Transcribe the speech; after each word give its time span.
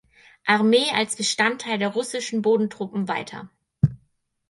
Armee 0.47 0.89
als 0.95 1.15
Bestandteil 1.15 1.77
der 1.77 1.89
russischen 1.89 2.41
Bodentruppen 2.41 3.07
weiter. 3.07 3.51